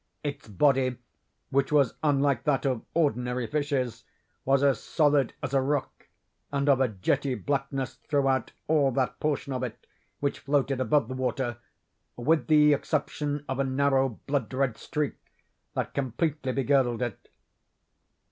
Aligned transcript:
Its 0.23 0.47
body, 0.47 0.97
which 1.51 1.71
was 1.71 1.93
unlike 2.01 2.43
that 2.43 2.65
of 2.65 2.81
ordinary 2.95 3.45
fishes, 3.45 4.03
was 4.45 4.63
as 4.63 4.81
solid 4.81 5.35
as 5.43 5.53
a 5.53 5.61
rock, 5.61 6.07
and 6.51 6.67
of 6.67 6.81
a 6.81 6.87
jetty 6.87 7.35
blackness 7.35 7.99
throughout 8.07 8.51
all 8.67 8.89
that 8.91 9.19
portion 9.19 9.53
of 9.53 9.61
it 9.61 9.85
which 10.19 10.39
floated 10.39 10.79
above 10.81 11.07
the 11.07 11.13
water, 11.13 11.59
with 12.15 12.47
the 12.47 12.73
exception 12.73 13.45
of 13.47 13.59
a 13.59 13.63
narrow 13.63 14.19
blood 14.25 14.51
red 14.51 14.75
streak 14.75 15.17
that 15.75 15.93
completely 15.93 16.51
begirdled 16.51 17.03
it. 17.03 17.29